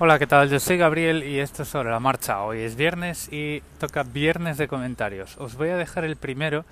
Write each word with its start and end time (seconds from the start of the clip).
Hola, 0.00 0.20
¿qué 0.20 0.28
tal? 0.28 0.48
Yo 0.48 0.60
soy 0.60 0.76
Gabriel 0.76 1.24
y 1.24 1.40
esto 1.40 1.64
es 1.64 1.70
sobre 1.70 1.90
la 1.90 1.98
marcha. 1.98 2.42
Hoy 2.42 2.60
es 2.60 2.76
viernes 2.76 3.28
y 3.32 3.64
toca 3.80 4.04
viernes 4.04 4.56
de 4.56 4.68
comentarios. 4.68 5.36
Os 5.38 5.56
voy 5.56 5.70
a 5.70 5.76
dejar 5.76 6.04
el 6.04 6.14
primero, 6.14 6.64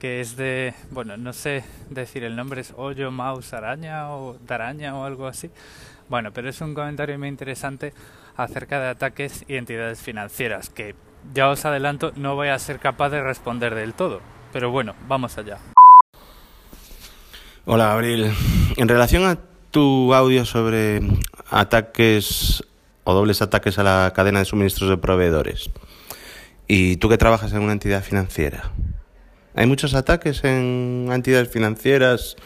que 0.00 0.20
es 0.20 0.36
de, 0.36 0.74
bueno, 0.90 1.16
no 1.16 1.32
sé 1.32 1.62
decir 1.90 2.24
el 2.24 2.34
nombre, 2.34 2.60
es 2.60 2.74
Hoyo, 2.76 3.12
Mouse, 3.12 3.52
Araña 3.52 4.10
o 4.10 4.36
Daraña 4.48 4.96
o 4.96 5.04
algo 5.04 5.28
así. 5.28 5.48
Bueno, 6.08 6.32
pero 6.32 6.48
es 6.48 6.60
un 6.60 6.74
comentario 6.74 7.16
muy 7.20 7.28
interesante 7.28 7.94
acerca 8.36 8.80
de 8.80 8.88
ataques 8.88 9.44
y 9.46 9.54
entidades 9.54 10.00
financieras, 10.00 10.68
que 10.68 10.96
ya 11.32 11.50
os 11.50 11.64
adelanto, 11.64 12.10
no 12.16 12.34
voy 12.34 12.48
a 12.48 12.58
ser 12.58 12.80
capaz 12.80 13.10
de 13.10 13.22
responder 13.22 13.76
del 13.76 13.94
todo. 13.94 14.20
Pero 14.52 14.72
bueno, 14.72 14.96
vamos 15.06 15.38
allá. 15.38 15.58
Hola, 17.64 17.86
Gabriel. 17.86 18.32
En 18.76 18.88
relación 18.88 19.24
a 19.24 19.38
tu 19.70 20.12
audio 20.12 20.44
sobre 20.44 21.00
ataques 21.48 22.64
o 23.04 23.14
dobles 23.14 23.42
ataques 23.42 23.78
a 23.78 23.82
la 23.82 24.12
cadena 24.14 24.40
de 24.40 24.44
suministros 24.44 24.90
de 24.90 24.96
proveedores, 24.96 25.70
y 26.68 26.96
tú 26.96 27.08
que 27.08 27.18
trabajas 27.18 27.52
en 27.52 27.62
una 27.62 27.72
entidad 27.72 28.02
financiera, 28.02 28.72
¿hay 29.54 29.66
muchos 29.66 29.94
ataques 29.94 30.44
en 30.44 31.08
entidades 31.12 31.48
financieras 31.50 32.36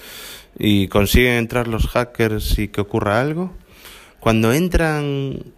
y 0.59 0.89
consiguen 0.89 1.35
entrar 1.35 1.69
los 1.69 1.87
hackers 1.87 2.59
y 2.59 2.69
que 2.69 2.81
ocurra 2.81 3.21
algo? 3.21 3.53
Cuando 4.21 4.53
entran 4.53 5.55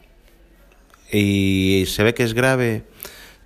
y 1.10 1.84
se 1.86 2.02
ve 2.02 2.14
que 2.14 2.24
es 2.24 2.34
grave, 2.34 2.84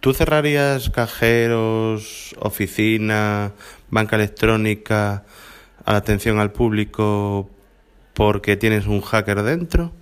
¿tú 0.00 0.14
cerrarías 0.14 0.90
cajeros, 0.90 2.34
oficina, 2.40 3.52
banca 3.90 4.16
electrónica 4.16 5.24
a 5.84 5.92
la 5.92 5.98
atención 5.98 6.40
al 6.40 6.50
público 6.50 7.48
porque 8.14 8.56
tienes 8.56 8.86
un 8.86 9.00
hacker 9.00 9.42
dentro? 9.42 9.92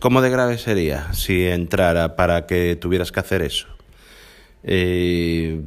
¿Cómo 0.00 0.20
de 0.22 0.30
grave 0.30 0.58
sería 0.58 1.12
si 1.14 1.46
entrara 1.46 2.16
para 2.16 2.46
que 2.46 2.76
tuvieras 2.76 3.12
que 3.12 3.20
hacer 3.20 3.42
eso? 3.42 3.66
Eh, 4.64 5.60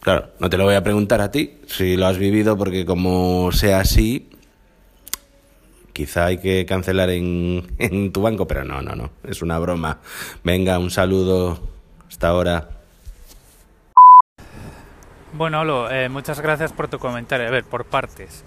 claro, 0.00 0.30
no 0.38 0.48
te 0.48 0.56
lo 0.56 0.64
voy 0.64 0.74
a 0.74 0.82
preguntar 0.82 1.20
a 1.20 1.30
ti 1.30 1.58
si 1.66 1.96
lo 1.96 2.06
has 2.06 2.18
vivido 2.18 2.56
porque 2.56 2.86
como 2.86 3.50
sea 3.52 3.80
así, 3.80 4.30
quizá 5.92 6.26
hay 6.26 6.38
que 6.38 6.64
cancelar 6.66 7.10
en, 7.10 7.66
en 7.78 8.12
tu 8.12 8.22
banco, 8.22 8.46
pero 8.46 8.64
no, 8.64 8.82
no, 8.82 8.94
no, 8.94 9.10
es 9.24 9.42
una 9.42 9.58
broma. 9.58 9.98
Venga, 10.44 10.78
un 10.78 10.90
saludo, 10.90 11.60
hasta 12.08 12.28
ahora. 12.28 12.68
Bueno, 15.32 15.60
Olo, 15.60 15.90
eh, 15.90 16.08
muchas 16.08 16.40
gracias 16.40 16.72
por 16.72 16.88
tu 16.88 16.98
comentario. 16.98 17.48
A 17.48 17.50
ver, 17.50 17.64
por 17.64 17.86
partes. 17.86 18.44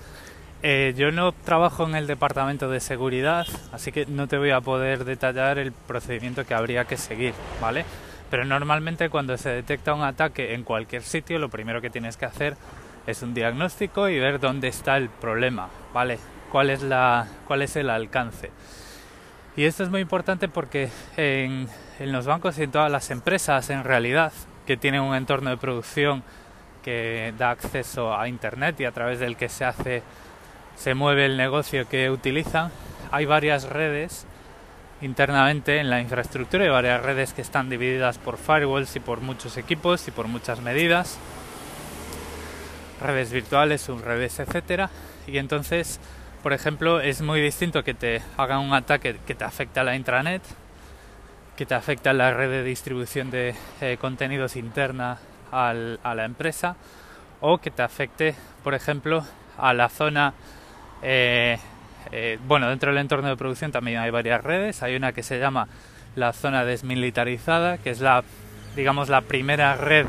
Eh, 0.68 0.96
yo 0.98 1.12
no 1.12 1.32
trabajo 1.32 1.84
en 1.84 1.94
el 1.94 2.08
departamento 2.08 2.72
de 2.72 2.80
seguridad, 2.80 3.46
así 3.72 3.92
que 3.92 4.08
no 4.08 4.28
te 4.28 4.40
voy 4.40 4.50
a 4.50 4.62
poder 4.62 5.06
detallar 5.06 5.60
el 5.60 5.72
procedimiento 5.72 6.44
que 6.44 6.56
habría 6.56 6.86
que 6.86 6.98
seguir, 6.98 7.36
¿vale? 7.62 7.86
Pero 8.32 8.46
normalmente 8.46 9.12
cuando 9.12 9.38
se 9.38 9.50
detecta 9.50 9.94
un 9.94 10.02
ataque 10.02 10.56
en 10.56 10.64
cualquier 10.64 11.04
sitio, 11.04 11.38
lo 11.38 11.50
primero 11.50 11.82
que 11.82 11.92
tienes 11.92 12.18
que 12.18 12.26
hacer 12.26 12.58
es 13.06 13.22
un 13.22 13.36
diagnóstico 13.36 14.10
y 14.10 14.18
ver 14.18 14.40
dónde 14.40 14.68
está 14.68 14.98
el 14.98 15.10
problema, 15.10 15.70
¿vale? 15.94 16.18
cuál 16.52 16.72
es, 16.72 16.82
la, 16.82 17.28
cuál 17.46 17.62
es 17.62 17.76
el 17.76 17.92
alcance. 17.92 18.50
Y 19.56 19.66
esto 19.66 19.84
es 19.84 19.92
muy 19.92 20.02
importante 20.02 20.48
porque 20.48 20.90
en, 21.16 21.70
en 22.00 22.12
los 22.12 22.26
bancos 22.26 22.58
y 22.58 22.64
en 22.64 22.72
todas 22.72 22.92
las 22.92 23.12
empresas, 23.12 23.70
en 23.70 23.84
realidad, 23.84 24.34
que 24.66 24.78
tienen 24.78 25.02
un 25.02 25.14
entorno 25.14 25.52
de 25.52 25.58
producción 25.58 26.24
que 26.84 27.36
da 27.38 27.52
acceso 27.52 28.18
a 28.18 28.28
Internet 28.28 28.80
y 28.80 28.86
a 28.86 28.92
través 28.92 29.20
del 29.20 29.38
que 29.38 29.48
se 29.48 29.64
hace, 29.64 30.02
se 30.76 30.94
mueve 30.94 31.26
el 31.26 31.38
negocio 31.38 31.88
que 31.88 32.10
utilizan, 32.10 32.72
hay 33.12 33.26
varias 33.26 33.64
redes 33.64 34.26
internamente 35.02 35.80
en 35.80 35.90
la 35.90 36.02
infraestructura, 36.02 36.64
hay 36.64 36.70
varias 36.70 37.02
redes 37.02 37.34
que 37.34 37.42
están 37.42 37.70
divididas 37.70 38.18
por 38.18 38.38
firewalls 38.38 38.96
y 38.96 39.00
por 39.00 39.22
muchos 39.22 39.58
equipos 39.58 40.08
y 40.08 40.12
por 40.12 40.28
muchas 40.28 40.62
medidas, 40.62 41.18
redes 43.02 43.32
virtuales, 43.32 43.82
subredes, 43.82 44.40
etcétera, 44.40 44.90
y 45.28 45.38
entonces 45.38 46.00
por 46.46 46.54
ejemplo, 46.54 47.02
es 47.02 47.24
muy 47.24 47.42
distinto 47.42 47.84
que 47.84 47.96
te 47.96 48.22
hagan 48.38 48.60
un 48.60 48.76
ataque 48.76 49.18
que 49.26 49.34
te 49.34 49.44
afecta 49.44 49.82
a 49.82 49.84
la 49.84 49.96
intranet, 49.96 50.44
que 51.58 51.66
te 51.66 51.74
afecta 51.74 52.12
a 52.12 52.14
la 52.14 52.36
red 52.36 52.52
de 52.52 52.62
distribución 52.62 53.32
de 53.32 53.56
eh, 53.82 53.98
contenidos 54.00 54.56
interna 54.56 55.18
al, 55.52 56.00
a 56.04 56.14
la 56.14 56.24
empresa, 56.24 56.76
o 57.42 57.58
que 57.58 57.72
te 57.72 57.82
afecte, 57.82 58.36
por 58.64 58.76
ejemplo, 58.76 59.26
a 59.58 59.74
la 59.74 59.90
zona. 59.90 60.36
Eh, 61.02 61.58
eh, 62.12 62.40
bueno, 62.48 62.70
dentro 62.70 62.92
del 62.92 63.00
entorno 63.00 63.28
de 63.28 63.36
producción 63.36 63.72
también 63.72 64.00
hay 64.00 64.12
varias 64.12 64.44
redes. 64.44 64.84
Hay 64.84 64.96
una 64.96 65.12
que 65.14 65.24
se 65.24 65.40
llama 65.40 65.68
la 66.16 66.34
zona 66.34 66.66
desmilitarizada, 66.66 67.78
que 67.78 67.90
es 67.90 68.00
la, 68.00 68.24
digamos, 68.76 69.10
la 69.10 69.22
primera 69.22 69.76
red 69.76 70.06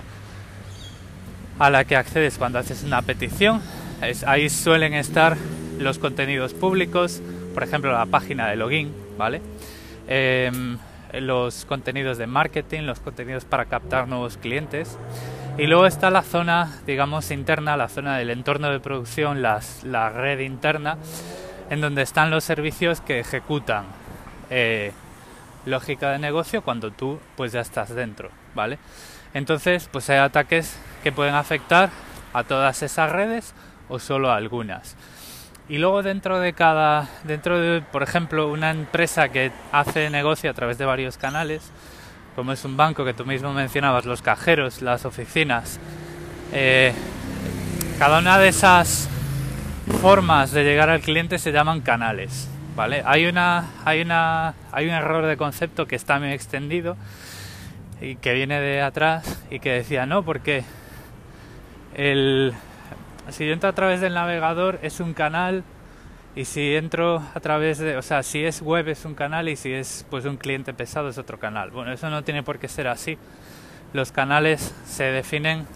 a 1.58 1.70
la 1.70 1.84
que 1.84 1.96
accedes 1.96 2.38
cuando 2.38 2.58
haces 2.58 2.84
una 2.84 3.02
petición. 3.02 3.62
Es, 4.02 4.24
ahí 4.24 4.48
suelen 4.50 4.94
estar 4.94 5.36
los 5.78 5.98
contenidos 5.98 6.54
públicos, 6.54 7.22
por 7.54 7.62
ejemplo 7.62 7.92
la 7.92 8.06
página 8.06 8.48
de 8.48 8.56
login, 8.56 8.92
¿vale? 9.16 9.40
Em, 10.08 10.78
los 11.12 11.64
contenidos 11.64 12.18
de 12.18 12.26
marketing, 12.26 12.82
los 12.82 13.00
contenidos 13.00 13.44
para 13.44 13.64
captar 13.64 14.06
nuevos 14.06 14.36
clientes. 14.36 14.98
Y 15.58 15.66
luego 15.66 15.86
está 15.86 16.10
la 16.10 16.20
zona, 16.20 16.70
digamos, 16.86 17.30
interna, 17.30 17.78
la 17.78 17.88
zona 17.88 18.18
del 18.18 18.28
entorno 18.28 18.70
de 18.70 18.78
producción, 18.78 19.40
las, 19.40 19.84
la 19.84 20.10
red 20.10 20.40
interna, 20.40 20.98
en 21.70 21.80
donde 21.80 22.02
están 22.02 22.30
los 22.30 22.44
servicios 22.44 23.00
que 23.00 23.20
ejecutan 23.20 23.86
eh, 24.50 24.92
lógica 25.64 26.10
de 26.10 26.18
negocio 26.18 26.60
cuando 26.60 26.90
tú 26.90 27.18
pues 27.36 27.52
ya 27.52 27.60
estás 27.62 27.94
dentro, 27.94 28.28
¿vale? 28.54 28.78
Entonces, 29.32 29.88
pues 29.90 30.10
hay 30.10 30.18
ataques 30.18 30.78
que 31.02 31.10
pueden 31.10 31.34
afectar 31.34 31.88
a 32.34 32.44
todas 32.44 32.82
esas 32.82 33.10
redes 33.10 33.54
o 33.88 33.98
solo 33.98 34.30
a 34.30 34.36
algunas. 34.36 34.94
Y 35.70 35.78
luego 35.78 36.02
dentro 36.02 36.38
de 36.38 36.52
cada, 36.52 37.08
dentro 37.24 37.58
de, 37.58 37.80
por 37.80 38.02
ejemplo, 38.02 38.52
una 38.52 38.70
empresa 38.70 39.30
que 39.30 39.50
hace 39.72 40.10
negocio 40.10 40.50
a 40.50 40.54
través 40.54 40.76
de 40.76 40.84
varios 40.84 41.16
canales, 41.16 41.72
como 42.36 42.52
es 42.52 42.64
un 42.66 42.76
banco 42.76 43.04
que 43.04 43.14
tú 43.14 43.24
mismo 43.24 43.54
mencionabas, 43.54 44.04
los 44.04 44.20
cajeros, 44.20 44.82
las 44.82 45.06
oficinas, 45.06 45.80
eh, 46.52 46.92
cada 47.98 48.18
una 48.18 48.38
de 48.38 48.48
esas 48.48 49.08
formas 50.02 50.52
de 50.52 50.62
llegar 50.62 50.90
al 50.90 51.00
cliente 51.00 51.38
se 51.38 51.50
llaman 51.50 51.80
canales, 51.80 52.48
¿vale? 52.76 53.02
Hay 53.06 53.24
una, 53.24 53.70
hay 53.86 54.02
una, 54.02 54.54
hay 54.70 54.86
un 54.86 54.92
error 54.92 55.24
de 55.24 55.38
concepto 55.38 55.86
que 55.86 55.96
está 55.96 56.18
muy 56.18 56.32
extendido 56.32 56.98
y 58.02 58.16
que 58.16 58.34
viene 58.34 58.60
de 58.60 58.82
atrás 58.82 59.42
y 59.50 59.58
que 59.58 59.72
decía 59.72 60.04
no 60.04 60.22
porque 60.22 60.62
el 61.94 62.52
si 63.30 63.46
yo 63.46 63.54
entro 63.54 63.70
a 63.70 63.72
través 63.72 64.02
del 64.02 64.12
navegador 64.12 64.78
es 64.82 65.00
un 65.00 65.14
canal 65.14 65.64
y 66.36 66.44
si 66.44 66.76
entro 66.76 67.22
a 67.34 67.40
través 67.40 67.78
de, 67.78 67.96
o 67.96 68.02
sea, 68.02 68.22
si 68.22 68.44
es 68.44 68.60
web 68.60 68.88
es 68.88 69.06
un 69.06 69.14
canal 69.14 69.48
y 69.48 69.56
si 69.56 69.72
es 69.72 70.04
pues 70.10 70.26
un 70.26 70.36
cliente 70.36 70.74
pesado 70.74 71.08
es 71.08 71.16
otro 71.16 71.40
canal. 71.40 71.70
Bueno, 71.70 71.92
eso 71.92 72.10
no 72.10 72.22
tiene 72.24 72.42
por 72.42 72.58
qué 72.58 72.68
ser 72.68 72.88
así. 72.88 73.16
Los 73.94 74.12
canales 74.12 74.74
se 74.84 75.04
definen 75.04 75.66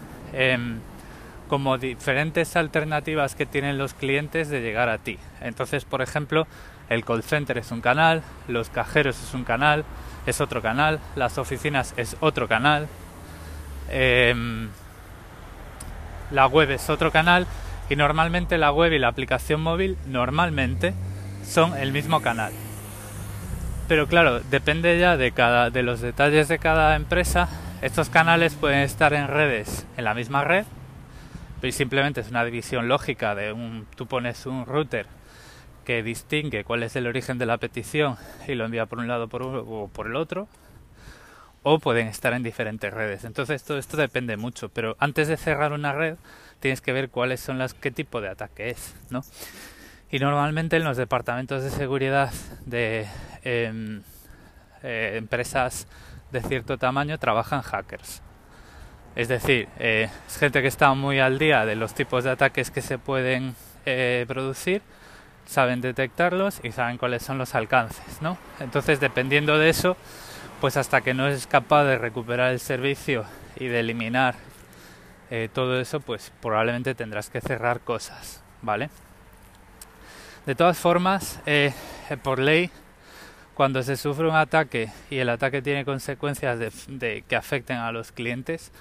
como 1.49 1.79
diferentes 1.79 2.55
alternativas 2.55 3.33
que 3.33 3.47
tienen 3.47 3.79
los 3.79 3.95
clientes 3.95 4.49
de 4.49 4.61
llegar 4.61 4.87
a 4.87 4.99
ti. 4.99 5.17
Entonces, 5.41 5.83
por 5.83 6.03
ejemplo, 6.03 6.45
el 6.89 7.03
call 7.03 7.23
center 7.23 7.57
es 7.57 7.71
un 7.71 7.81
canal, 7.81 8.21
los 8.47 8.69
cajeros 8.69 9.21
es 9.21 9.33
un 9.33 9.43
canal, 9.43 9.83
es 10.27 10.41
otro 10.41 10.61
canal, 10.61 10.99
las 11.15 11.39
oficinas 11.39 11.95
es 11.97 12.15
otro 12.19 12.47
canal. 12.47 12.87
Eh, 13.89 14.35
la 16.29 16.45
web 16.45 16.69
es 16.69 16.87
otro 16.89 17.11
canal 17.11 17.47
y 17.91 17.97
normalmente 17.97 18.57
la 18.57 18.71
web 18.71 18.93
y 18.93 18.99
la 18.99 19.09
aplicación 19.09 19.59
móvil 19.59 19.97
normalmente 20.07 20.93
son 21.45 21.77
el 21.77 21.91
mismo 21.91 22.21
canal. 22.21 22.53
Pero 23.89 24.07
claro, 24.07 24.39
depende 24.39 24.97
ya 24.97 25.17
de 25.17 25.33
cada 25.33 25.69
de 25.71 25.83
los 25.83 25.99
detalles 25.99 26.47
de 26.47 26.57
cada 26.57 26.95
empresa. 26.95 27.49
Estos 27.81 28.07
canales 28.07 28.53
pueden 28.55 28.79
estar 28.79 29.11
en 29.11 29.27
redes 29.27 29.85
en 29.97 30.05
la 30.05 30.13
misma 30.13 30.45
red, 30.45 30.63
pero 31.59 31.73
simplemente 31.73 32.21
es 32.21 32.29
una 32.29 32.45
división 32.45 32.87
lógica 32.87 33.35
de 33.35 33.51
un 33.51 33.85
tú 33.97 34.07
pones 34.07 34.45
un 34.45 34.65
router 34.65 35.07
que 35.83 36.01
distingue 36.01 36.63
cuál 36.63 36.83
es 36.83 36.95
el 36.95 37.07
origen 37.07 37.39
de 37.39 37.45
la 37.45 37.57
petición 37.57 38.15
y 38.47 38.55
lo 38.55 38.63
envía 38.63 38.85
por 38.85 38.99
un 38.99 39.09
lado 39.09 39.27
por 39.27 39.43
o 39.43 39.89
por 39.91 40.07
el 40.07 40.15
otro 40.15 40.47
o 41.63 41.79
pueden 41.79 42.07
estar 42.07 42.31
en 42.33 42.43
diferentes 42.43 42.93
redes. 42.93 43.25
Entonces 43.25 43.63
todo 43.63 43.77
esto 43.77 43.97
depende 43.97 44.37
mucho, 44.37 44.69
pero 44.69 44.95
antes 44.99 45.27
de 45.27 45.35
cerrar 45.35 45.73
una 45.73 45.91
red 45.91 46.15
tienes 46.61 46.79
que 46.79 46.93
ver 46.93 47.09
cuáles 47.09 47.41
son 47.41 47.57
las 47.57 47.73
qué 47.73 47.91
tipo 47.91 48.21
de 48.21 48.29
ataque 48.29 48.69
es, 48.69 48.95
¿no? 49.09 49.21
Y 50.09 50.19
normalmente 50.19 50.77
en 50.77 50.83
los 50.83 50.95
departamentos 50.95 51.63
de 51.63 51.69
seguridad 51.69 52.31
de 52.65 53.07
em, 53.43 54.01
eh, 54.83 55.15
empresas 55.17 55.87
de 56.31 56.41
cierto 56.41 56.77
tamaño 56.77 57.17
trabajan 57.17 57.61
hackers. 57.61 58.21
Es 59.15 59.27
decir, 59.27 59.67
eh, 59.79 60.09
es 60.27 60.37
gente 60.37 60.61
que 60.61 60.69
está 60.69 60.93
muy 60.93 61.19
al 61.19 61.37
día 61.37 61.65
de 61.65 61.75
los 61.75 61.93
tipos 61.93 62.23
de 62.23 62.29
ataques 62.29 62.71
que 62.71 62.81
se 62.81 62.97
pueden 62.97 63.55
eh, 63.85 64.23
producir 64.27 64.81
saben 65.45 65.81
detectarlos 65.81 66.61
y 66.63 66.71
saben 66.71 66.97
cuáles 66.97 67.23
son 67.23 67.37
los 67.37 67.55
alcances, 67.55 68.21
¿no? 68.21 68.37
Entonces, 68.59 68.99
dependiendo 68.99 69.57
de 69.57 69.69
eso, 69.69 69.97
pues 70.61 70.77
hasta 70.77 71.01
que 71.01 71.13
no 71.13 71.27
es 71.27 71.45
capaz 71.47 71.83
de 71.83 71.97
recuperar 71.97 72.51
el 72.51 72.59
servicio 72.59 73.25
y 73.57 73.67
de 73.67 73.81
eliminar 73.81 74.35
eh, 75.31 75.49
todo 75.51 75.79
eso, 75.79 76.01
pues 76.01 76.31
probablemente 76.41 76.93
tendrás 76.93 77.29
que 77.29 77.39
cerrar 77.39 77.79
cosas, 77.79 78.43
¿vale? 78.61 78.89
De 80.45 80.55
todas 80.55 80.77
formas, 80.77 81.39
eh, 81.45 81.73
por 82.21 82.39
ley, 82.39 82.69
cuando 83.53 83.81
se 83.81 83.95
sufre 83.95 84.27
un 84.27 84.35
ataque 84.35 84.91
y 85.09 85.19
el 85.19 85.29
ataque 85.29 85.61
tiene 85.61 85.85
consecuencias 85.85 86.59
de, 86.59 87.23
que 87.27 87.35
afecten 87.37 87.77
a 87.77 87.93
los 87.93 88.11
clientes, 88.11 88.73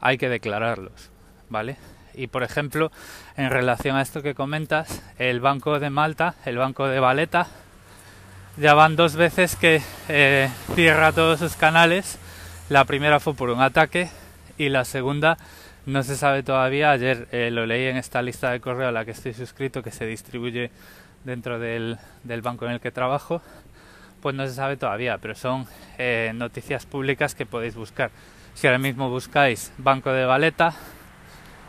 hay 0.00 0.16
que 0.16 0.30
declararlos, 0.30 1.10
¿vale? 1.50 1.76
Y 2.14 2.28
por 2.28 2.42
ejemplo, 2.42 2.90
en 3.36 3.50
relación 3.50 3.96
a 3.96 4.00
esto 4.00 4.22
que 4.22 4.34
comentas, 4.34 5.02
el 5.18 5.40
Banco 5.40 5.78
de 5.78 5.90
Malta, 5.90 6.36
el 6.46 6.56
Banco 6.56 6.88
de 6.88 7.00
Valeta, 7.00 7.48
ya 8.56 8.72
van 8.72 8.96
dos 8.96 9.14
veces 9.14 9.56
que 9.56 9.82
eh, 10.08 10.48
cierra 10.74 11.12
todos 11.12 11.38
sus 11.38 11.54
canales. 11.54 12.18
La 12.70 12.86
primera 12.86 13.20
fue 13.20 13.34
por 13.34 13.50
un 13.50 13.60
ataque 13.60 14.08
y 14.56 14.70
la 14.70 14.84
segunda 14.86 15.36
no 15.88 16.02
se 16.02 16.16
sabe 16.16 16.42
todavía. 16.42 16.90
Ayer 16.90 17.28
eh, 17.32 17.50
lo 17.50 17.66
leí 17.66 17.86
en 17.86 17.96
esta 17.96 18.20
lista 18.22 18.50
de 18.50 18.60
correo 18.60 18.88
a 18.88 18.92
la 18.92 19.04
que 19.04 19.12
estoy 19.12 19.32
suscrito 19.32 19.82
que 19.82 19.90
se 19.90 20.06
distribuye 20.06 20.70
dentro 21.24 21.58
del, 21.58 21.98
del 22.24 22.42
banco 22.42 22.66
en 22.66 22.72
el 22.72 22.80
que 22.80 22.90
trabajo 22.90 23.42
pues 24.20 24.34
no 24.34 24.46
se 24.46 24.54
sabe 24.54 24.76
todavía, 24.76 25.18
pero 25.18 25.34
son 25.34 25.64
eh, 25.96 26.32
noticias 26.34 26.86
públicas 26.86 27.34
que 27.34 27.46
podéis 27.46 27.76
buscar. 27.76 28.10
Si 28.54 28.66
ahora 28.66 28.78
mismo 28.78 29.08
buscáis 29.08 29.72
Banco 29.78 30.10
de 30.10 30.24
Valeta, 30.24 30.74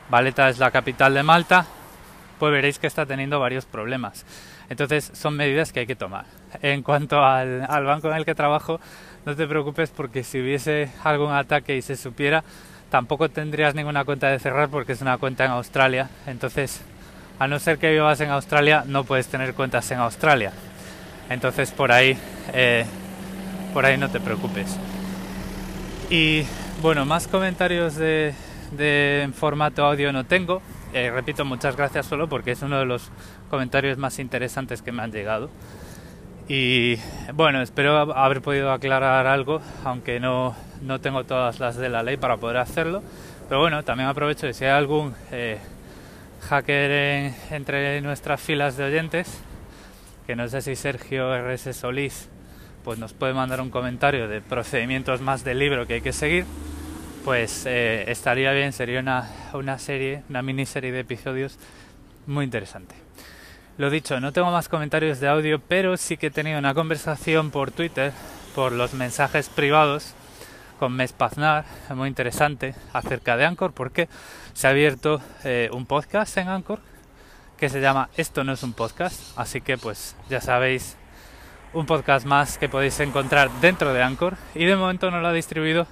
Valeta 0.09 0.49
es 0.49 0.57
la 0.57 0.71
capital 0.71 1.13
de 1.13 1.21
Malta, 1.21 1.67
pues 2.39 2.51
veréis 2.51 2.79
que 2.79 2.87
está 2.87 3.05
teniendo 3.05 3.39
varios 3.39 3.65
problemas. 3.65 4.25
Entonces 4.67 5.11
son 5.13 5.35
medidas 5.35 5.71
que 5.71 5.81
hay 5.81 5.87
que 5.87 5.95
tomar. 5.95 6.25
En 6.63 6.81
cuanto 6.81 7.23
al, 7.23 7.65
al 7.69 7.85
banco 7.85 8.09
en 8.09 8.17
el 8.17 8.25
que 8.25 8.33
trabajo, 8.33 8.79
no 9.25 9.35
te 9.35 9.45
preocupes 9.45 9.91
porque 9.91 10.23
si 10.23 10.41
hubiese 10.41 10.91
algún 11.03 11.31
ataque 11.31 11.77
y 11.77 11.83
se 11.83 11.95
supiera, 11.95 12.43
tampoco 12.89 13.29
tendrías 13.29 13.75
ninguna 13.75 14.05
cuenta 14.05 14.27
de 14.27 14.39
cerrar 14.39 14.69
porque 14.69 14.93
es 14.93 15.01
una 15.01 15.17
cuenta 15.17 15.45
en 15.45 15.51
Australia. 15.51 16.09
Entonces, 16.27 16.81
a 17.39 17.47
no 17.47 17.59
ser 17.59 17.77
que 17.77 17.91
vivas 17.91 18.19
en 18.21 18.29
Australia, 18.31 18.83
no 18.85 19.05
puedes 19.05 19.27
tener 19.27 19.53
cuentas 19.53 19.89
en 19.91 19.99
Australia. 19.99 20.51
Entonces 21.29 21.71
por 21.71 21.91
ahí, 21.91 22.17
eh, 22.53 22.85
por 23.73 23.85
ahí 23.85 23.97
no 23.97 24.09
te 24.09 24.19
preocupes. 24.19 24.77
Y 26.09 26.43
bueno, 26.81 27.05
más 27.05 27.27
comentarios 27.27 27.95
de, 27.95 28.33
de 28.71 29.29
formato 29.33 29.85
audio 29.85 30.11
no 30.11 30.25
tengo. 30.25 30.61
Eh, 30.91 31.11
repito, 31.11 31.45
muchas 31.45 31.77
gracias 31.77 32.07
solo 32.07 32.27
porque 32.27 32.51
es 32.51 32.61
uno 32.63 32.79
de 32.79 32.85
los 32.85 33.11
comentarios 33.49 33.97
más 33.97 34.17
interesantes 34.19 34.81
que 34.81 34.91
me 34.91 35.03
han 35.03 35.11
llegado. 35.11 35.49
Y 36.49 36.97
bueno, 37.35 37.61
espero 37.61 37.95
haber 38.15 38.41
podido 38.41 38.71
aclarar 38.71 39.27
algo, 39.27 39.61
aunque 39.85 40.19
no, 40.19 40.55
no 40.81 40.99
tengo 40.99 41.23
todas 41.23 41.59
las 41.59 41.75
de 41.77 41.89
la 41.89 42.01
ley 42.01 42.17
para 42.17 42.37
poder 42.37 42.57
hacerlo. 42.57 43.03
Pero 43.47 43.61
bueno, 43.61 43.83
también 43.83 44.09
aprovecho 44.09 44.47
de 44.47 44.55
si 44.55 44.65
hay 44.65 44.71
algún 44.71 45.13
eh, 45.31 45.59
hacker 46.41 47.33
entre 47.51 48.01
nuestras 48.01 48.41
filas 48.41 48.77
de 48.77 48.85
oyentes, 48.85 49.41
que 50.25 50.35
no 50.35 50.47
sé 50.47 50.63
si 50.63 50.75
Sergio 50.75 51.37
RS 51.37 51.75
Solís 51.75 52.29
pues 52.83 52.97
nos 52.97 53.13
puede 53.13 53.33
mandar 53.33 53.61
un 53.61 53.69
comentario 53.69 54.27
de 54.27 54.41
procedimientos 54.41 55.21
más 55.21 55.43
del 55.43 55.59
libro 55.59 55.85
que 55.85 55.95
hay 55.95 56.01
que 56.01 56.13
seguir, 56.13 56.45
pues 57.25 57.67
eh, 57.67 58.05
estaría 58.07 58.51
bien, 58.53 58.73
sería 58.73 59.01
una, 59.01 59.29
una 59.53 59.77
serie, 59.77 60.23
una 60.29 60.41
miniserie 60.41 60.91
de 60.91 61.01
episodios 61.01 61.59
muy 62.25 62.45
interesante. 62.45 62.95
Lo 63.79 63.89
dicho, 63.89 64.19
no 64.19 64.33
tengo 64.33 64.51
más 64.51 64.67
comentarios 64.67 65.21
de 65.21 65.29
audio, 65.29 65.57
pero 65.57 65.95
sí 65.95 66.17
que 66.17 66.27
he 66.27 66.31
tenido 66.31 66.59
una 66.59 66.73
conversación 66.73 67.49
por 67.49 67.71
Twitter, 67.71 68.11
por 68.53 68.73
los 68.73 68.93
mensajes 68.93 69.47
privados 69.47 70.15
con 70.79 70.91
Mespaznar, 70.97 71.63
muy 71.95 72.09
interesante, 72.09 72.75
acerca 72.91 73.37
de 73.37 73.45
Anchor, 73.45 73.71
porque 73.71 74.09
se 74.51 74.67
ha 74.67 74.71
abierto 74.71 75.21
eh, 75.45 75.69
un 75.71 75.85
podcast 75.85 76.35
en 76.35 76.49
Anchor 76.49 76.81
que 77.57 77.69
se 77.69 77.79
llama 77.79 78.09
Esto 78.17 78.43
no 78.43 78.51
es 78.51 78.63
un 78.63 78.73
podcast, 78.73 79.17
así 79.37 79.61
que 79.61 79.77
pues 79.77 80.17
ya 80.29 80.41
sabéis, 80.41 80.97
un 81.71 81.85
podcast 81.85 82.25
más 82.25 82.57
que 82.57 82.67
podéis 82.67 82.99
encontrar 82.99 83.49
dentro 83.61 83.93
de 83.93 84.03
Anchor 84.03 84.35
y 84.55 84.65
de 84.65 84.75
momento 84.75 85.09
no 85.09 85.21
lo 85.21 85.29
ha 85.29 85.33
distribuido 85.33 85.87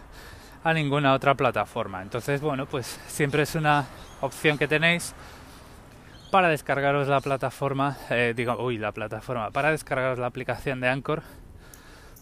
a 0.61 0.73
ninguna 0.73 1.13
otra 1.13 1.35
plataforma. 1.35 2.01
Entonces, 2.01 2.41
bueno, 2.41 2.65
pues 2.65 2.99
siempre 3.07 3.43
es 3.43 3.55
una 3.55 3.85
opción 4.19 4.57
que 4.57 4.67
tenéis 4.67 5.15
para 6.31 6.49
descargaros 6.49 7.07
la 7.07 7.21
plataforma, 7.21 7.97
eh, 8.09 8.33
digo, 8.35 8.57
uy, 8.61 8.77
la 8.77 8.91
plataforma, 8.91 9.51
para 9.51 9.71
descargaros 9.71 10.19
la 10.19 10.27
aplicación 10.27 10.81
de 10.81 10.87
Anchor, 10.87 11.23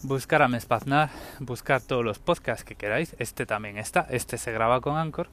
buscar 0.02 0.42
a 0.42 0.48
Mespaznar, 0.48 1.10
buscar 1.40 1.80
todos 1.80 2.04
los 2.04 2.18
podcasts 2.18 2.64
que 2.64 2.76
queráis, 2.76 3.16
este 3.18 3.46
también 3.46 3.78
está, 3.78 4.06
este 4.10 4.38
se 4.38 4.52
graba 4.52 4.80
con 4.80 4.96
Anchor 4.96 5.28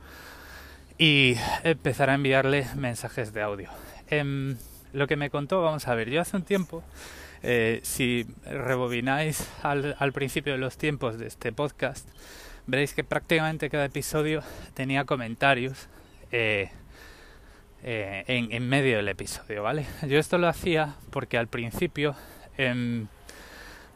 y 0.98 1.36
empezar 1.64 2.10
a 2.10 2.16
enviarle 2.16 2.68
mensajes 2.75 3.34
de 3.34 3.42
audio. 3.42 3.70
Em, 4.10 4.58
lo 4.92 5.08
que 5.08 5.18
me 5.18 5.30
contó, 5.30 5.62
vamos 5.62 5.88
a 5.88 5.96
ver, 5.96 6.10
yo 6.10 6.22
hace 6.22 6.38
un 6.38 6.44
tiempo, 6.44 6.84
eh, 7.44 7.80
si 7.84 8.26
rebobináis 8.46 9.50
al, 9.64 10.14
principio 10.14 10.54
de 10.54 10.60
los 10.60 10.78
tiempos 10.78 11.18
de 11.18 11.28
este 11.28 11.52
podcast, 11.52 12.08
veréis 12.66 12.94
que 12.94 13.04
prácticamente 13.04 13.69
cada 13.69 13.86
episodio 13.86 14.42
tenía 14.74 15.06
comentarios 15.06 15.90
eh, 16.31 16.72
eh, 17.83 18.24
en, 18.27 18.68
medio 18.68 18.97
del 18.97 19.09
episodio, 19.09 19.63
¿vale? 19.63 19.85
Yo 20.07 20.18
esto 20.18 20.38
lo 20.38 20.47
hacía 20.47 20.95
porque 21.12 21.38
al 21.38 21.47
principio 21.47 22.15
em, 22.57 23.07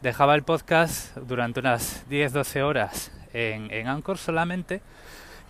dejaba 0.01 0.35
el 0.35 0.43
podcast 0.43 1.15
durante 1.17 1.59
unas 1.59 2.05
10-12 2.09 2.61
horas 2.61 3.11
en, 3.33 3.71
en 3.71 3.87
Anchor 3.87 4.17
solamente 4.17 4.81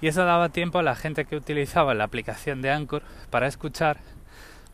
y 0.01 0.07
eso 0.07 0.23
daba 0.23 0.49
tiempo 0.49 0.79
a 0.79 0.83
la 0.83 0.95
gente 0.95 1.25
que 1.25 1.35
utilizaba 1.35 1.93
la 1.95 2.03
aplicación 2.03 2.61
de 2.61 2.69
Anchor 2.69 3.01
para 3.29 3.47
escuchar 3.47 3.97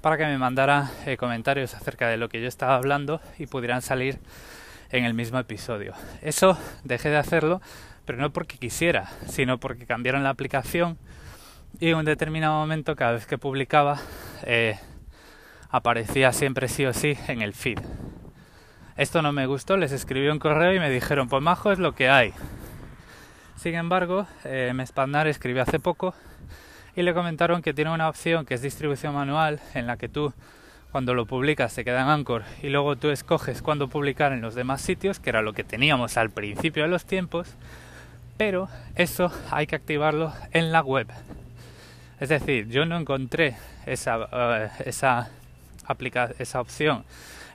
para 0.04 0.18
que 0.18 0.25
me 0.25 0.38
mandara 0.38 0.92
eh, 1.06 1.15
comentarios 1.15 1.75
acerca 1.75 2.10
de 2.10 2.18
lo 2.18 2.27
que 2.27 2.42
yo 2.42 2.50
estaba 2.50 2.75
hablando 2.75 3.21
y 3.39 3.48
pudieran 3.48 3.81
salir 3.81 4.19
en 4.89 5.06
el 5.06 5.13
mismo 5.13 5.39
episodio. 5.39 5.94
Eso 6.21 6.57
dejé 6.83 7.10
de 7.10 7.15
hacerlo, 7.15 7.62
pero 8.04 8.18
no 8.18 8.33
porque 8.33 8.57
quisiera, 8.57 9.10
sino 9.27 9.62
porque 9.62 9.86
cambiaron 9.86 10.21
la 10.24 10.30
aplicación 10.30 10.98
y 11.80 11.90
en 11.90 11.98
un 11.98 12.06
determinado 12.06 12.54
momento 12.54 12.96
cada 12.96 13.14
vez 13.14 13.25
que 13.25 13.38
publicaba 13.38 14.00
eh, 14.44 14.80
aparecía 15.70 16.31
siempre 16.31 16.68
sí 16.68 16.86
o 16.86 16.94
sí 16.94 17.18
en 17.28 17.42
el 17.42 17.54
feed. 17.54 17.80
Esto 18.96 19.22
no 19.22 19.31
me 19.31 19.48
gustó, 19.48 19.75
les 19.75 19.92
escribí 19.92 20.28
un 20.28 20.40
correo 20.40 20.74
y 20.74 20.80
me 20.80 20.89
dijeron, 20.89 21.27
pues 21.27 21.42
majo 21.42 21.72
es 21.72 21.80
lo 21.80 21.94
que 21.94 22.10
hay. 22.10 22.34
Sin 23.56 23.74
embargo, 23.75 24.27
eh, 24.44 24.72
Mespandar 24.75 25.27
escribió 25.27 25.63
hace 25.63 25.80
poco 25.80 26.13
y 26.96 27.01
le 27.01 27.13
comentaron 27.13 27.62
que 27.62 27.74
tiene 27.74 27.92
una 27.92 28.08
opción 28.08 28.46
que 28.46 28.53
es 28.53 28.62
distribución 28.62 29.15
manual 29.15 29.60
en 29.74 29.88
la 29.88 29.98
que 29.98 30.10
tú 30.10 30.34
cuando 30.92 31.15
lo 31.15 31.25
publicas 31.25 31.74
se 31.74 31.84
queda 31.84 32.03
en 32.03 32.10
Anchor 32.10 32.44
y 32.62 32.70
luego 32.70 32.96
tú 32.96 33.10
escoges 33.10 33.63
cuándo 33.63 33.88
publicar 33.88 34.32
en 34.32 34.42
los 34.42 34.53
demás 34.53 34.80
sitios, 34.80 35.20
que 35.20 35.32
era 35.32 35.42
lo 35.42 35.53
que 35.53 35.63
teníamos 35.63 36.18
al 36.18 36.30
principio 36.30 36.84
de 36.84 36.89
los 36.89 37.06
tiempos, 37.06 37.56
pero 38.38 38.70
eso 38.96 39.32
hay 39.50 39.65
que 39.65 39.75
activarlo 39.75 40.34
en 40.51 40.72
la 40.72 40.82
web. 40.82 41.08
Es 42.20 42.29
decir, 42.29 42.70
yo 42.70 42.86
no 42.86 42.98
encontré 42.98 43.55
esa, 43.86 44.70
esa, 44.86 45.29
esa 46.39 46.62
opción 46.62 47.03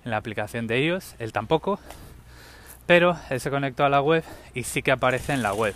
en 0.05 0.11
la 0.11 0.17
aplicación 0.17 0.67
de 0.67 0.83
iOS, 0.85 1.15
él 1.19 1.33
tampoco, 1.33 1.81
pero 2.87 3.19
él 3.31 3.41
se 3.41 3.51
conectó 3.51 3.85
a 3.85 3.89
la 3.89 4.01
web 4.01 4.25
y 4.55 4.65
sí 4.65 4.83
que 4.83 4.93
aparece 4.93 5.33
en 5.33 5.43
la 5.43 5.53
web. 5.53 5.75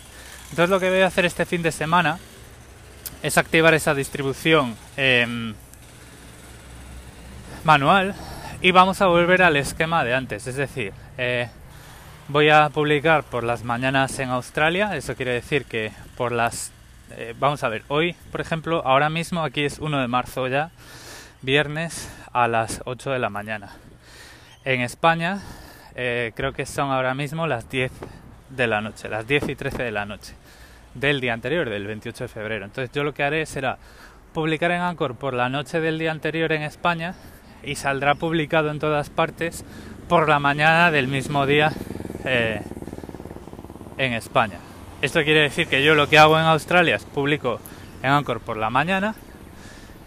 Entonces 0.51 0.71
lo 0.71 0.81
que 0.81 0.91
voy 0.91 1.01
a 1.01 1.07
hacer 1.07 1.25
este 1.25 1.47
fin 1.47 1.63
de 1.63 1.73
semana 1.73 2.19
es 3.23 3.39
activar 3.39 3.75
esa 3.75 3.95
distribución 3.95 4.77
em, 4.97 5.55
manual 7.65 8.15
y 8.61 8.71
vamos 8.71 9.01
a 9.01 9.07
volver 9.07 9.43
al 9.43 9.57
esquema 9.57 10.05
de 10.05 10.15
antes, 10.15 10.47
es 10.47 10.57
decir, 10.57 10.93
eh, 11.19 11.49
voy 12.29 12.49
a 12.49 12.69
publicar 12.71 13.25
por 13.25 13.45
las 13.45 13.65
mañanas 13.65 14.19
en 14.19 14.31
Australia, 14.31 14.97
eso 14.97 15.15
quiere 15.15 15.33
decir 15.33 15.65
que 15.65 15.93
por 16.17 16.33
las... 16.33 16.73
Eh, 17.15 17.35
vamos 17.39 17.63
a 17.63 17.69
ver, 17.69 17.83
hoy, 17.89 18.15
por 18.31 18.41
ejemplo, 18.41 18.83
ahora 18.87 19.11
mismo 19.11 19.43
aquí 19.43 19.65
es 19.65 19.79
1 19.79 20.01
de 20.01 20.09
marzo 20.09 20.49
ya, 20.49 20.71
viernes 21.43 22.11
a 22.33 22.49
las 22.49 22.81
8 22.87 23.11
de 23.11 23.19
la 23.19 23.29
mañana. 23.29 23.77
En 24.65 24.81
España 24.81 25.43
eh, 25.95 26.33
creo 26.35 26.55
que 26.55 26.65
son 26.65 26.91
ahora 26.91 27.15
mismo 27.15 27.47
las 27.47 27.69
10 27.69 27.93
de 28.49 28.67
la 28.67 28.81
noche, 28.81 29.11
las 29.11 29.27
10 29.27 29.51
y 29.51 29.57
13 29.57 29.83
de 29.83 29.93
la 29.93 30.07
noche 30.07 30.33
del 30.95 31.21
día 31.21 31.35
anterior, 31.35 31.69
del 31.69 31.87
28 31.87 32.25
de 32.25 32.29
febrero. 32.29 32.65
Entonces 32.65 32.91
yo 32.95 33.05
lo 33.05 33.13
que 33.13 33.25
haré 33.25 33.45
será 33.45 33.77
publicar 34.33 34.71
en 34.71 34.81
Anchor 34.81 35.15
por 35.15 35.35
la 35.35 35.51
noche 35.51 35.81
del 35.81 35.99
día 35.99 36.13
anterior 36.13 36.51
en 36.53 36.63
España 36.63 37.15
y 37.63 37.75
saldrá 37.75 38.15
publicado 38.15 38.71
en 38.71 38.79
todas 38.79 39.11
partes 39.11 39.67
por 40.09 40.31
la 40.31 40.39
mañana 40.39 40.91
del 40.91 41.09
mismo 41.09 41.45
día 41.45 41.73
eh, 42.25 42.63
en 43.99 44.15
España. 44.15 44.59
Esto 45.03 45.25
quiere 45.25 45.41
decir 45.41 45.67
que 45.67 45.83
yo 45.83 45.97
lo 45.97 46.09
que 46.09 46.17
hago 46.17 46.39
en 46.39 46.45
Australia 46.45 46.95
es 46.95 47.05
publico 47.05 47.59
en 48.05 48.11
Anchor 48.11 48.39
por 48.39 48.57
la 48.57 48.71
mañana 48.71 49.17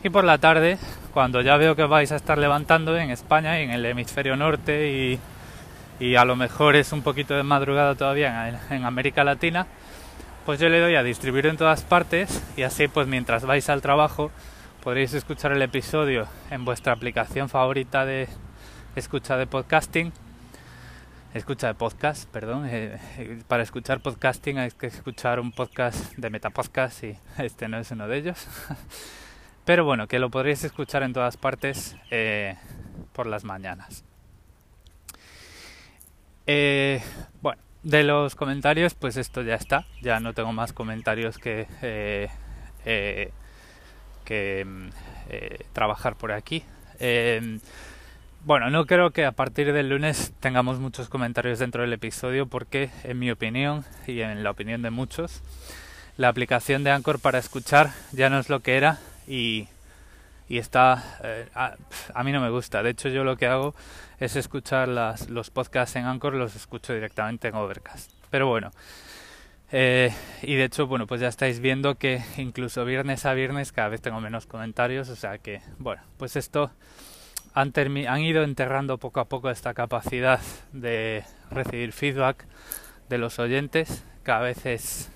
y 0.02 0.10
por 0.10 0.24
la 0.24 0.38
tarde, 0.38 0.78
cuando 1.14 1.42
ya 1.42 1.58
veo 1.58 1.76
que 1.76 1.84
vais 1.84 2.14
a 2.14 2.16
estar 2.16 2.38
levantando 2.38 2.98
en 2.98 3.10
España 3.10 3.60
y 3.60 3.64
en 3.64 3.72
el 3.72 3.86
hemisferio 3.86 4.38
norte 4.38 4.90
y, 4.90 5.20
y 6.00 6.16
a 6.16 6.24
lo 6.24 6.38
mejor 6.38 6.78
es 6.78 6.94
un 6.94 7.02
poquito 7.02 7.36
de 7.36 7.44
madrugada 7.44 7.96
todavía 7.96 8.48
en, 8.48 8.58
en 8.70 8.86
América 8.86 9.26
Latina, 9.26 9.68
pues 10.46 10.62
yo 10.62 10.70
le 10.70 10.80
doy 10.80 10.96
a 10.96 11.04
distribuir 11.04 11.48
en 11.48 11.58
todas 11.58 11.82
partes 11.82 12.42
y 12.56 12.62
así 12.62 12.88
pues 12.88 13.06
mientras 13.06 13.44
vais 13.44 13.68
al 13.70 13.82
trabajo 13.82 14.32
podréis 14.82 15.14
escuchar 15.14 15.52
el 15.52 15.62
episodio 15.62 16.26
en 16.52 16.64
vuestra 16.64 16.94
aplicación 16.94 17.50
favorita 17.50 18.06
de 18.06 18.30
escucha 18.96 19.36
de 19.36 19.46
podcasting 19.46 20.14
escucha 21.36 21.68
de 21.68 21.74
podcast, 21.74 22.30
perdón. 22.30 22.66
Eh, 22.66 22.98
eh, 23.18 23.44
para 23.48 23.62
escuchar 23.62 24.00
podcasting 24.00 24.58
hay 24.58 24.72
que 24.72 24.88
escuchar 24.88 25.42
un 25.42 25.52
podcast 25.52 26.16
de 26.16 26.30
Metapodcast 26.30 27.04
y 27.04 27.18
este 27.38 27.68
no 27.68 27.78
es 27.78 27.92
uno 27.92 28.08
de 28.08 28.18
ellos. 28.18 28.48
Pero 29.66 29.84
bueno, 29.84 30.08
que 30.08 30.18
lo 30.18 30.30
podréis 30.30 30.64
escuchar 30.64 31.04
en 31.04 31.12
todas 31.12 31.36
partes 31.36 31.98
eh, 32.10 32.56
por 33.12 33.28
las 33.28 33.44
mañanas. 33.44 34.06
bueno, 36.46 37.62
de 37.84 38.04
los 38.04 38.36
comentarios, 38.36 38.94
pues 38.94 39.18
esto 39.18 39.42
ya 39.42 39.56
está. 39.56 39.86
Ya 40.02 40.22
no 40.22 40.34
tengo 40.34 40.54
más 40.54 40.72
comentarios 40.72 41.38
que, 41.38 41.68
que 44.24 44.66
mm, 44.66 44.90
trabajar 45.74 46.16
por 46.16 46.32
aquí. 46.32 46.64
Bueno, 48.46 48.70
no 48.70 48.86
creo 48.86 49.10
que 49.10 49.26
a 49.26 49.32
partir 49.32 49.74
del 49.74 49.90
lunes 49.90 50.32
tengamos 50.40 50.78
muchos 50.78 51.10
comentarios 51.10 51.58
dentro 51.58 51.82
del 51.82 51.94
episodio 51.94 52.46
porque, 52.46 52.92
en 53.04 53.18
mi 53.18 53.32
opinión 53.32 53.84
y 54.06 54.22
en 54.22 54.44
la 54.44 54.52
opinión 54.52 54.84
de 54.84 54.92
muchos, 54.92 55.42
la 56.16 56.28
aplicación 56.28 56.84
de 56.84 56.92
Anchor 56.92 57.20
para 57.20 57.40
escuchar 57.40 57.90
ya 58.12 58.30
no 58.30 58.38
es 58.38 58.50
lo 58.50 58.60
que 58.60 58.78
era 58.78 59.00
y, 59.28 59.68
está... 60.48 61.18
Eh, 61.24 61.48
a, 61.56 62.24
mí 62.24 62.32
no 62.32 62.40
me 62.40 62.52
gusta. 62.52 62.84
De 62.84 62.92
hecho, 62.92 63.10
yo 63.10 63.24
lo 63.24 63.36
que 63.36 63.48
hago 63.48 63.74
es 64.20 64.36
escuchar 64.36 64.90
las, 64.90 65.28
los 65.28 65.50
podcasts 65.50 65.96
en 65.96 66.06
Anchor, 66.06 66.36
los 66.36 66.56
escucho 66.56 66.94
directamente 66.94 67.48
en 67.48 67.56
Overcast. 67.56 68.12
Pero 68.30 68.48
bueno, 68.48 68.70
eh, 69.72 70.14
y 70.44 70.54
de 70.54 70.66
hecho, 70.66 70.86
bueno, 70.86 71.08
pues 71.08 71.20
ya 71.20 71.30
estáis 71.30 71.62
viendo 71.62 71.96
que 71.96 72.22
incluso 72.38 72.86
viernes 72.86 73.26
a 73.26 73.34
viernes 73.34 73.72
cada 73.72 73.90
vez 73.90 74.02
tengo 74.02 74.22
menos 74.22 74.46
comentarios, 74.46 75.10
o 75.10 75.16
sea 75.16 75.40
que, 75.40 75.64
bueno, 75.80 76.04
pues 76.20 76.36
esto 76.36 76.70
han, 77.56 77.74
han 78.08 78.22
ido 78.22 78.44
enterrando 78.44 78.98
poco 78.98 79.22
a 79.22 79.26
poco 79.26 79.50
esta 79.50 79.74
capacidad 79.74 80.42
de 80.74 81.24
recibir 81.50 81.94
feedback 81.94 82.46
de 83.10 83.18
los 83.18 83.40
oyentes. 83.40 84.04
Cada 84.24 84.42
vez 84.42 84.66
es, 84.66 85.10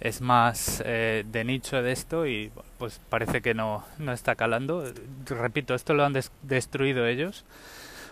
es 0.00 0.20
más 0.20 0.82
eh, 0.84 1.24
de 1.26 1.44
nicho 1.44 1.82
de 1.82 1.92
esto 1.92 2.26
y 2.26 2.52
pues 2.76 3.00
parece 3.08 3.40
que 3.40 3.54
no, 3.54 3.84
no 3.98 4.12
está 4.12 4.36
calando. 4.36 4.84
Repito, 5.24 5.74
esto 5.74 5.94
lo 5.94 6.04
han 6.04 6.14
destruido 6.42 7.06
ellos. 7.06 7.46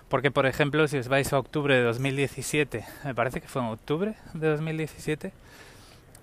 Porque, 0.09 0.31
por 0.31 0.47
ejemplo, 0.47 0.89
si 0.89 0.97
os 0.97 1.09
vais 1.09 1.33
a 1.33 1.39
octubre 1.39 1.75
de 1.75 1.83
2017, 1.83 2.85
me 3.05 3.15
parece 3.15 3.41
que 3.41 3.49
fue 3.49 3.61
en 3.61 3.69
octubre 3.69 4.15
de 4.33 4.49
2017. 4.49 5.33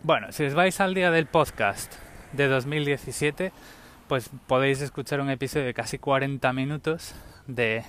Bueno, 0.02 0.32
si 0.32 0.46
os 0.46 0.56
vais 0.56 0.80
al 0.80 0.94
día 0.94 1.12
del 1.12 1.28
podcast 1.28 1.94
de 2.32 2.48
2017, 2.48 3.52
pues 4.08 4.30
podéis 4.48 4.82
escuchar 4.82 5.22
un 5.22 5.30
episodio 5.30 5.66
de 5.66 5.74
casi 5.74 5.98
40 5.98 6.52
minutos 6.54 7.16
de 7.48 7.84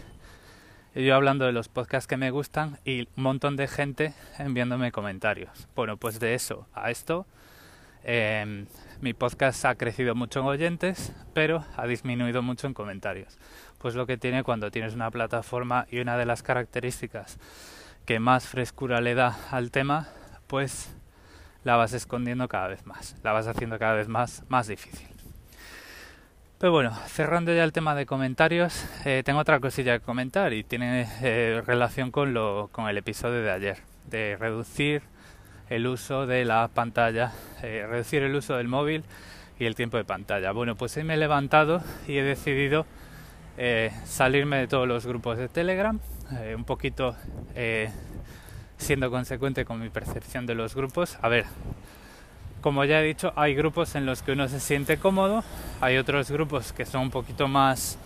yo 0.95 1.15
hablando 1.17 1.45
de 1.45 1.53
los 1.53 1.69
podcasts 1.69 2.07
que 2.07 2.17
me 2.17 2.31
gustan 2.31 2.79
y 2.85 3.09
un 3.17 3.25
montón 3.25 3.57
de 3.57 3.67
gente 3.67 4.15
enviándome 4.39 4.93
comentarios. 4.93 5.67
Bueno, 5.75 5.97
pues 5.97 6.21
de 6.21 6.35
eso 6.35 6.69
a 6.73 6.91
esto, 6.93 7.27
em, 8.05 8.67
mi 9.01 9.13
podcast 9.13 9.65
ha 9.65 9.75
crecido 9.75 10.15
mucho 10.15 10.41
en 10.41 10.47
oyentes, 10.47 11.13
pero 11.33 11.65
ha 11.77 11.87
disminuido 11.87 12.43
mucho 12.43 12.69
en 12.69 12.75
comentarios. 12.75 13.39
Pues 13.79 13.97
lo 13.97 14.07
que 14.07 14.17
tiene 14.17 14.45
cuando 14.45 14.71
tienes 14.71 14.95
una 14.95 15.11
plataforma 15.11 15.87
y 15.91 15.99
una 15.99 16.17
de 16.17 16.27
las 16.27 16.43
características 16.45 17.39
que 18.07 18.21
más 18.21 18.47
frescura 18.47 19.01
le 19.01 19.15
da 19.15 19.37
al 19.51 19.73
tema, 19.73 20.09
pues 20.47 20.95
la 21.65 21.77
vas 21.77 21.93
escondiendo 21.93 22.47
cada 22.47 22.69
vez 22.69 22.87
más, 22.87 23.17
la 23.25 23.33
vas 23.33 23.49
haciendo 23.49 23.79
cada 23.79 23.95
vez 23.95 24.07
más, 24.07 24.45
más 24.49 24.69
difícil. 24.69 25.14
Pero 26.59 26.71
bueno, 26.71 26.97
cerrando 27.09 27.53
ya 27.53 27.65
el 27.65 27.73
tema 27.73 27.97
de 27.97 28.07
comentarios, 28.07 28.87
eh, 29.05 29.23
tengo 29.25 29.41
otra 29.41 29.59
cosilla 29.59 29.99
que 29.99 30.05
comentar 30.05 30.53
y 30.53 30.63
tiene 30.63 31.09
eh, 31.21 31.61
relación 31.67 32.13
con, 32.13 32.33
lo, 32.33 32.69
con 32.71 32.89
el 32.89 32.97
episodio 32.97 33.43
de 33.43 33.51
ayer, 33.51 33.79
de 34.09 34.37
reducir 34.39 35.03
el 35.69 35.87
uso 35.89 36.27
de 36.27 36.45
la 36.45 36.69
pantalla, 36.69 37.33
eh, 37.63 37.85
reducir 37.89 38.23
el 38.23 38.37
uso 38.37 38.57
del 38.57 38.69
móvil 38.69 39.03
y 39.59 39.65
el 39.65 39.75
tiempo 39.75 39.97
de 39.97 40.05
pantalla. 40.05 40.53
Bueno, 40.53 40.77
pues 40.77 40.97
hoy 40.97 41.03
me 41.03 41.15
he 41.15 41.17
levantado 41.17 41.83
y 42.07 42.19
he 42.19 42.23
decidido 42.23 42.87
salirme 44.05 44.57
de 44.59 44.67
todos 44.67 44.89
los 44.89 45.07
grupos 45.07 45.39
de 45.39 45.49
Telegram, 45.49 45.99
un 46.57 46.65
poquito 46.65 47.15
siendo 48.79 49.11
consecuente 49.13 49.65
con 49.65 49.81
mi 49.81 49.91
percepción 49.91 50.45
de 50.45 50.57
los 50.57 50.75
grupos. 50.75 51.19
A 51.23 51.29
ver, 51.29 51.45
como 52.65 52.87
ya 52.87 53.03
he 53.03 53.05
dicho, 53.05 53.31
hay 53.37 53.55
grupos 53.55 53.95
en 53.95 54.07
los 54.07 54.23
que 54.23 54.33
uno 54.33 54.49
se 54.49 54.59
siente 54.59 54.97
cómodo, 54.97 55.45
hay 55.83 55.99
otros 55.99 56.31
grupos 56.31 56.73
que 56.73 56.87
son 56.87 57.03
un 57.03 57.11
poquito 57.11 57.47
más 57.47 57.99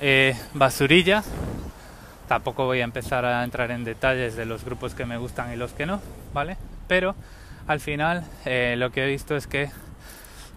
eh, 0.00 0.34
basurilla. 0.52 1.22
Tampoco 2.26 2.64
voy 2.64 2.80
a 2.80 2.84
empezar 2.84 3.24
a 3.24 3.44
entrar 3.44 3.70
en 3.70 3.84
detalles 3.84 4.34
de 4.34 4.46
los 4.46 4.64
grupos 4.64 4.96
que 4.96 5.06
me 5.06 5.16
gustan 5.16 5.52
y 5.52 5.56
los 5.56 5.74
que 5.74 5.86
no, 5.86 6.00
¿vale? 6.34 6.56
Pero 6.88 7.14
al 7.68 7.78
final 7.78 8.24
eh, 8.44 8.74
lo 8.76 8.90
que 8.90 9.04
he 9.04 9.06
visto 9.06 9.36
es 9.36 9.46
que 9.46 9.70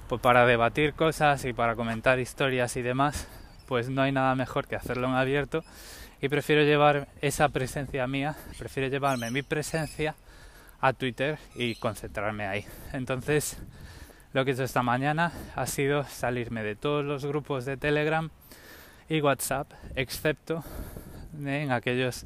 pues 0.09 0.19
para 0.19 0.47
debatir 0.47 0.95
cosas 0.95 1.45
y 1.45 1.53
para 1.53 1.75
comentar 1.75 2.19
historias 2.19 2.75
y 2.75 2.81
demás, 2.81 3.27
pues 3.67 3.87
no 3.89 4.01
hay 4.01 4.11
nada 4.11 4.33
mejor 4.33 4.65
que 4.67 4.75
hacerlo 4.75 5.07
en 5.07 5.13
abierto 5.13 5.63
y 6.23 6.27
prefiero 6.27 6.63
llevar 6.63 7.07
esa 7.21 7.49
presencia 7.49 8.07
mía, 8.07 8.35
prefiero 8.57 8.89
llevarme 8.89 9.29
mi 9.29 9.43
presencia 9.43 10.15
a 10.81 10.93
Twitter 10.93 11.37
y 11.55 11.75
concentrarme 11.75 12.47
ahí. 12.47 12.65
Entonces, 12.91 13.57
lo 14.33 14.43
que 14.43 14.51
he 14.51 14.53
hecho 14.53 14.63
esta 14.63 14.83
mañana 14.83 15.31
ha 15.55 15.67
sido 15.67 16.03
salirme 16.03 16.63
de 16.63 16.75
todos 16.75 17.05
los 17.05 17.25
grupos 17.25 17.65
de 17.65 17.77
Telegram 17.77 18.29
y 19.07 19.21
WhatsApp, 19.21 19.71
excepto 19.95 20.63
en 21.37 21.71
aquellos 21.71 22.25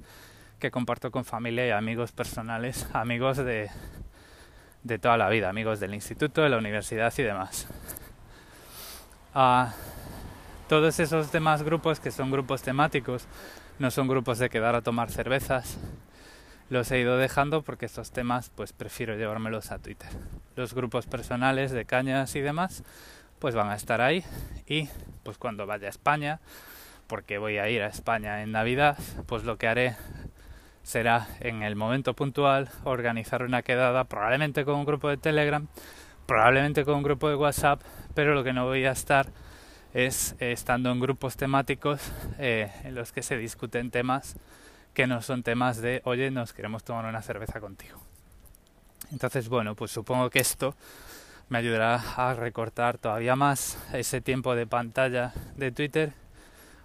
que 0.60 0.72
comparto 0.72 1.12
con 1.12 1.26
familia 1.26 1.68
y 1.68 1.72
amigos 1.72 2.12
personales, 2.12 2.88
amigos 2.94 3.38
de, 3.38 3.70
de 4.84 5.00
toda 5.00 5.18
la 5.18 5.30
vida, 5.30 5.50
amigos 5.50 5.80
del 5.80 5.94
instituto, 5.94 6.42
de 6.42 6.50
la 6.50 6.58
universidad 6.58 7.14
y 7.18 7.24
demás. 7.24 7.68
a 9.34 9.74
todos 10.70 11.00
esos 11.00 11.32
demás 11.32 11.62
grupos 11.62 12.00
que 12.00 12.10
son 12.10 12.32
grupos 12.32 12.62
temáticos, 12.62 13.28
no 13.78 13.92
son 13.92 14.08
grupos 14.08 14.40
de 14.40 14.50
quedar 14.50 14.76
a 14.76 14.82
tomar 14.82 15.12
cervezas, 15.12 15.78
los 16.69 16.91
he 16.91 17.00
ido 17.00 17.17
dejando 17.17 17.62
porque 17.62 17.86
estos 17.86 18.12
temas 18.12 18.51
pues 18.55 18.74
prefiero 18.74 19.15
llevármelos 19.15 19.72
a 19.72 19.79
Twitter. 19.79 20.10
Los 20.55 20.74
grupos 20.74 21.05
personales 21.05 21.72
de 21.72 21.86
cañas 21.86 22.36
y 22.36 22.41
demás 22.41 22.84
pues 23.39 23.55
van 23.55 23.69
a 23.69 23.75
estar 23.75 24.01
ahí 24.01 24.24
y 24.67 24.89
pues 25.24 25.38
cuando 25.38 25.65
vaya 25.65 25.88
a 25.88 25.89
España, 25.89 26.39
porque 27.07 27.38
voy 27.38 27.57
a 27.57 27.69
ir 27.69 27.81
a 27.81 27.88
España 27.88 28.41
en 28.41 28.51
Navidad, 28.51 28.98
pues 29.27 29.43
lo 29.43 29.57
que 29.57 29.67
haré 29.67 29.95
será 30.84 31.27
en 31.39 31.63
el 31.63 31.75
momento 31.75 32.13
puntual 32.13 32.69
organizar 32.84 33.43
una 33.43 33.62
quedada 33.62 34.03
probablemente 34.05 34.65
con 34.65 34.75
un 34.75 34.86
grupo 34.86 35.10
de 35.10 35.17
Telegram, 35.17 35.67
probablemente 36.25 36.86
con 36.86 36.95
un 36.95 37.03
grupo 37.03 37.29
de 37.29 37.36
WhatsApp, 37.36 37.81
pero 38.13 38.34
lo 38.34 38.43
que 38.43 38.53
no 38.53 38.65
voy 38.65 38.86
a 38.86 38.91
estar 38.91 39.27
es 39.93 40.36
estando 40.39 40.91
en 40.91 41.00
grupos 41.00 41.38
temáticos 41.38 42.12
eh, 42.38 42.72
en 42.84 42.95
los 42.95 43.12
que 43.12 43.24
se 43.24 43.38
discuten 43.38 43.91
temas 43.91 44.36
que 44.96 45.06
no 45.06 45.22
son 45.22 45.44
temas 45.44 45.82
de, 45.82 46.02
oye, 46.06 46.32
nos 46.32 46.54
queremos 46.54 46.84
tomar 46.84 47.06
una 47.06 47.22
cerveza 47.22 47.60
contigo. 47.60 48.02
Entonces, 49.12 49.50
bueno, 49.50 49.75
pues 49.75 49.92
supongo 49.92 50.32
que 50.32 50.40
esto 50.40 50.74
me 51.50 51.60
ayudará 51.60 52.02
a 52.16 52.34
recortar 52.34 52.98
todavía 52.98 53.36
más 53.36 53.78
ese 53.94 54.22
tiempo 54.22 54.56
de 54.56 54.66
pantalla 54.66 55.34
de 55.58 55.72
Twitter, 55.72 56.14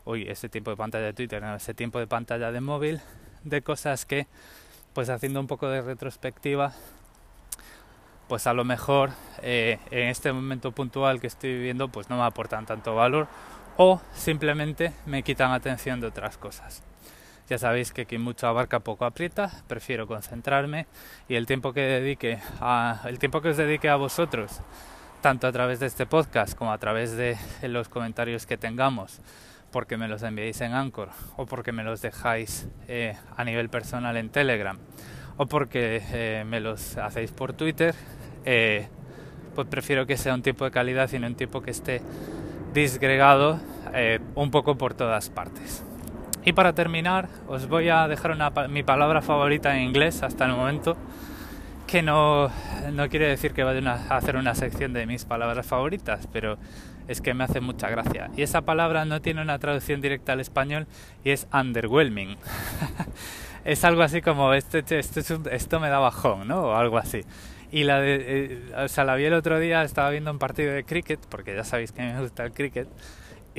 uy, 0.05 0.29
ese 0.29 0.51
tiempo 0.51 0.71
de 0.71 0.77
pantalla 0.77 1.07
de 1.07 1.13
Twitter, 1.15 1.41
no, 1.41 1.55
ese 1.55 1.73
tiempo 1.73 1.99
de 1.99 2.07
pantalla 2.07 2.53
de 2.53 2.61
móvil, 2.61 3.01
de 3.45 3.63
cosas 3.63 4.05
que, 4.05 4.27
pues 4.93 5.09
haciendo 5.09 5.41
un 5.41 5.47
poco 5.47 5.69
de 5.69 5.81
retrospectiva, 5.81 6.75
pues 8.29 8.47
a 8.47 8.53
lo 8.53 8.65
mejor 8.65 9.11
eh, 9.43 9.79
en 9.91 10.09
este 10.09 10.33
momento 10.33 10.73
puntual 10.73 11.21
que 11.21 11.29
estoy 11.29 11.55
viviendo, 11.55 11.89
pues 11.89 12.11
no 12.11 12.19
me 12.19 12.25
aportan 12.25 12.67
tanto 12.67 12.95
valor 12.95 13.29
o 13.77 14.01
simplemente 14.15 14.93
me 15.07 15.23
quitan 15.23 15.53
atención 15.53 16.01
de 16.01 16.09
otras 16.09 16.37
cosas. 16.37 16.83
Ya 17.51 17.59
sabéis 17.59 17.91
que 17.91 18.07
quien 18.07 18.23
mucho 18.23 18.47
abarca 18.47 18.79
poco 18.79 19.05
aprieta, 19.05 19.51
prefiero 19.67 20.07
concentrarme 20.07 20.87
y 21.29 21.35
el 21.35 21.47
tiempo 21.47 21.73
que 21.73 21.81
dedique 21.81 22.39
a 22.61 23.01
el 23.07 23.19
tiempo 23.19 23.41
que 23.41 23.49
os 23.49 23.57
dedique 23.57 23.89
a 23.89 23.97
vosotros, 23.97 24.61
tanto 25.21 25.49
a 25.49 25.53
través 25.53 25.81
de 25.81 25.87
este 25.87 26.07
podcast 26.07 26.57
como 26.57 26.73
a 26.73 26.79
través 26.79 27.17
de 27.17 27.37
los 27.63 27.89
comentarios 27.89 28.47
que 28.47 28.57
tengamos, 28.57 29.21
porque 29.73 29.97
me 29.97 30.07
los 30.07 30.23
enviáis 30.23 30.61
en 30.61 30.75
Anchor 30.75 31.09
o 31.37 31.47
porque 31.47 31.73
me 31.73 31.83
los 31.83 32.01
dejáis 32.01 32.69
eh, 32.87 33.17
a 33.37 33.43
nivel 33.43 33.69
personal 33.69 34.17
en 34.17 34.29
Telegram 34.29 34.79
o 35.37 35.47
porque 35.47 36.05
eh, 36.13 36.45
me 36.47 36.61
los 36.61 36.99
hacéis 36.99 37.33
por 37.33 37.53
Twitter, 37.55 37.97
eh, 38.45 38.87
pues 39.57 39.67
prefiero 39.67 40.07
que 40.07 40.17
sea 40.17 40.35
un 40.35 40.43
tiempo 40.43 40.67
de 40.67 40.71
calidad 40.71 41.11
y 41.13 41.19
no 41.19 41.27
un 41.27 41.35
tiempo 41.35 41.63
que 41.63 41.73
esté 41.73 42.01
disgregado 42.73 43.59
un 44.37 44.53
poco 44.53 44.79
por 44.79 44.95
todas 44.95 45.31
partes. 45.31 45.83
Y 46.45 46.53
para 46.53 46.73
terminar, 46.73 47.29
os 47.49 47.69
voy 47.69 47.91
a 47.91 48.09
dejar 48.09 48.31
una, 48.31 48.51
mi 48.69 48.83
palabra 48.83 49.21
favorita 49.21 49.77
en 49.77 49.83
inglés 49.83 50.23
hasta 50.23 50.47
el 50.47 50.53
momento, 50.53 50.97
que 51.87 52.03
no, 52.03 52.51
no 52.93 53.09
quiere 53.09 53.27
decir 53.27 53.53
que 53.53 53.63
vaya 53.63 53.99
a 54.09 54.17
hacer 54.17 54.37
una 54.37 54.55
sección 54.55 54.93
de 54.93 55.07
mis 55.07 55.27
palabras 55.27 55.67
favoritas, 55.67 56.29
pero 56.33 56.57
es 57.09 57.21
que 57.21 57.35
me 57.35 57.45
hace 57.45 57.61
mucha 57.61 57.91
gracia. 57.91 58.31
Y 58.37 58.43
esa 58.43 58.63
palabra 58.63 59.05
no 59.05 59.21
tiene 59.21 59.43
una 59.43 59.59
traducción 59.59 60.01
directa 60.01 60.33
al 60.33 60.41
español 60.41 60.87
y 61.25 61.31
es 61.31 61.47
underwhelming. 61.53 62.37
es 63.65 63.85
algo 63.85 64.03
así 64.03 64.23
como 64.23 64.55
esto, 64.55 64.79
esto, 64.79 65.21
esto 65.51 65.81
me 65.81 65.89
da 65.89 65.99
bajón, 65.99 66.49
¿no? 66.49 66.63
O 66.63 66.75
algo 66.75 66.97
así. 66.97 67.23
Y 67.73 67.85
la 67.85 68.01
de, 68.01 68.17
eh, 68.19 68.75
o 68.85 68.89
sea, 68.89 69.05
la 69.05 69.15
vi 69.15 69.25
el 69.25 69.35
otro 69.35 69.59
día, 69.59 69.83
estaba 69.83 70.11
viendo 70.11 70.31
un 70.31 70.39
partido 70.39 70.73
de 70.73 70.85
cricket, 70.85 71.21
porque 71.29 71.55
ya 71.55 71.65
sabéis 71.65 71.93
que 71.93 72.03
me 72.03 72.21
gusta 72.21 72.45
el 72.45 72.53
cricket. 72.53 72.89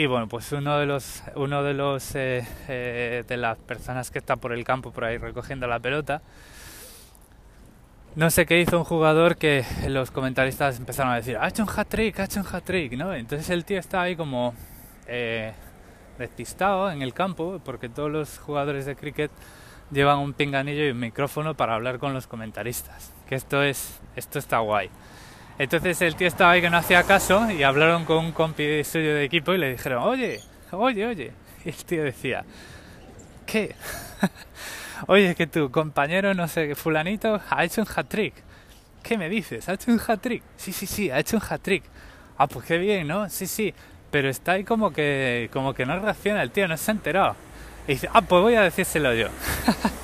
Y 0.02 0.08
bueno, 0.08 0.28
pues 0.28 0.52
uno 0.52 0.80
de 0.80 0.88
los, 0.88 1.22
uno 1.36 1.62
de 1.62 1.76
los, 1.76 2.16
eh, 2.16 2.44
eh, 2.68 3.24
de 3.28 3.38
las 3.38 3.56
personas 3.60 4.10
que 4.10 4.18
está 4.18 4.36
por 4.36 4.52
el 4.52 4.64
campo 4.64 4.90
por 4.90 5.04
ahí 5.04 5.20
recogiendo 5.20 5.68
la 5.68 5.80
pelota, 5.80 6.24
no 8.16 8.32
sé 8.32 8.48
qué 8.48 8.60
hizo 8.60 8.80
un 8.80 8.84
jugador 8.84 9.38
que 9.38 9.64
los 9.88 10.10
comentaristas 10.10 10.80
empezaron 10.80 11.12
a 11.12 11.18
decir, 11.18 11.38
ha 11.38 11.48
hecho 11.48 11.62
un 11.62 11.70
hat-trick, 11.70 12.20
ha 12.20 12.24
hecho 12.24 12.40
un 12.40 12.48
hat-trick, 12.52 12.94
¿no? 12.94 13.14
Entonces 13.14 13.48
el 13.52 13.64
tío 13.64 13.78
está 13.78 14.02
ahí 14.02 14.16
como 14.16 14.56
despistado 16.18 16.90
en 16.90 17.04
el 17.04 17.14
campo, 17.14 17.62
porque 17.64 17.88
todos 17.88 18.10
los 18.10 18.40
jugadores 18.40 18.88
de 18.88 18.96
cricket 18.96 19.30
llevan 19.92 20.18
un 20.18 20.34
pinganillo 20.34 20.84
y 20.84 20.90
un 20.90 21.00
micrófono 21.00 21.54
para 21.54 21.76
hablar 21.76 22.00
con 22.00 22.12
los 22.12 22.26
comentaristas. 22.26 23.14
Que 23.30 23.36
esto 23.36 23.62
es, 23.62 24.00
esto 24.16 24.40
está 24.40 24.58
guay. 24.58 24.90
Entonces 25.62 26.02
el 26.02 26.16
tío 26.16 26.28
estaba 26.28 26.54
ahí 26.54 26.62
que 26.62 26.72
no 26.72 26.78
hacía 26.78 27.04
caso 27.04 27.52
y 27.52 27.62
hablaron 27.62 28.04
con 28.04 28.18
un 28.18 28.32
compi 28.32 28.84
suyo 28.84 29.14
de 29.14 29.26
equipo 29.26 29.54
y 29.54 29.60
le 29.60 29.70
dijeron, 29.70 30.02
oye, 30.02 30.42
oye, 30.72 31.06
oye. 31.06 31.32
Y 31.64 31.70
el 31.70 31.76
tío 31.76 32.04
decía, 32.04 32.44
¿qué? 33.46 33.76
oye, 35.08 35.36
que 35.36 35.46
tu 35.46 35.70
compañero, 35.70 36.34
no 36.34 36.48
sé, 36.48 36.74
fulanito, 36.74 37.40
ha 37.48 37.64
hecho 37.64 37.82
un 37.82 37.88
hat-trick. 37.96 38.34
¿Qué 39.04 39.20
me 39.20 39.30
dices? 39.30 39.70
¿Ha 39.70 39.74
hecho 39.74 39.92
un 39.92 40.02
hat-trick? 40.02 40.42
Sí, 40.58 40.74
sí, 40.74 40.88
sí, 40.88 41.12
ha 41.12 41.20
hecho 41.20 41.38
un 41.38 41.44
hat-trick. 41.48 41.84
Ah, 42.40 42.48
pues 42.48 42.66
qué 42.66 42.80
bien, 42.80 43.06
¿no? 43.06 43.30
Sí, 43.30 43.46
sí. 43.46 43.72
Pero 44.10 44.30
está 44.30 44.54
ahí 44.54 44.64
como 44.64 44.92
que, 44.92 45.48
como 45.54 45.76
que 45.76 45.86
no 45.86 46.00
reacciona 46.00 46.42
el 46.42 46.50
tío, 46.50 46.68
no 46.68 46.76
se 46.76 46.90
ha 46.90 46.96
enterado. 46.96 47.36
Y 47.88 47.92
dice, 47.92 48.10
ah, 48.12 48.24
pues 48.24 48.42
voy 48.42 48.56
a 48.56 48.62
decírselo 48.62 49.14
yo. 49.14 49.28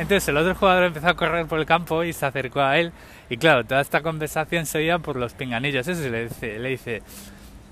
Entonces 0.00 0.26
el 0.28 0.38
otro 0.38 0.54
jugador 0.54 0.84
empezó 0.84 1.08
a 1.08 1.14
correr 1.14 1.44
por 1.44 1.58
el 1.58 1.66
campo 1.66 2.02
y 2.04 2.14
se 2.14 2.24
acercó 2.24 2.62
a 2.62 2.78
él. 2.78 2.90
Y 3.28 3.36
claro, 3.36 3.64
toda 3.64 3.82
esta 3.82 4.00
conversación 4.00 4.64
se 4.64 4.78
oía 4.78 4.98
por 4.98 5.16
los 5.16 5.34
pinganillos. 5.34 5.86
Eso 5.86 6.08
le 6.08 6.24
dice, 6.24 6.58
le 6.58 6.70
dice, 6.70 7.02